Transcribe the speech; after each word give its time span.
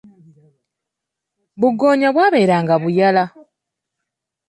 Bugoonya 1.59 2.09
bwaberanga 2.15 2.75
buyala. 2.83 3.23